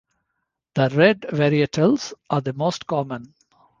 The 0.73 0.89
red 0.95 1.21
varietals 1.31 2.13
are 2.31 2.41
the 2.41 2.53
most 2.53 2.87
common. 2.87 3.35